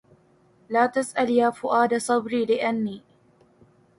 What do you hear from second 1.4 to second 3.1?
فؤاد صبري لأني